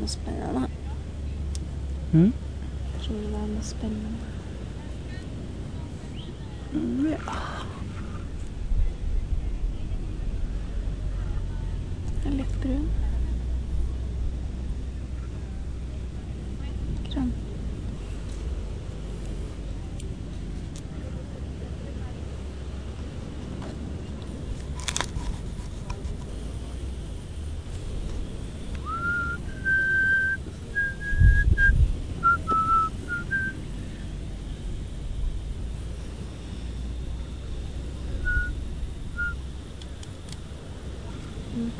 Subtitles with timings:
[0.00, 0.68] noe spennende.
[2.12, 2.32] Mm?
[3.00, 4.10] Tror du det er noe spennende?
[6.72, 7.18] Mm, ja.
[12.24, 13.09] Jeg er litt brun.
[41.60, 41.70] Mm.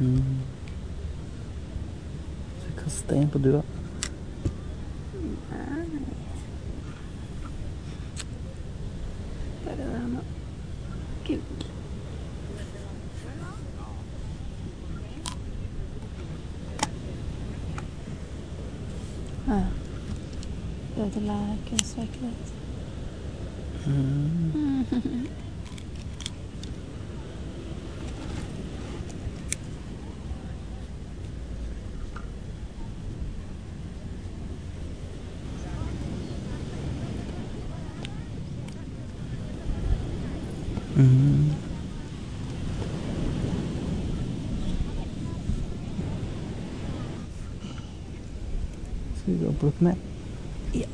[0.00, 0.40] Mm.
[2.58, 3.62] Você kasta en på du, da.
[5.50, 5.86] Nei.
[9.64, 9.84] Bare
[19.48, 19.64] Ja.
[20.96, 22.54] Døde lærer kunstverket
[23.86, 24.84] mm.
[49.26, 49.90] 这个不是卖
[50.74, 50.86] 呀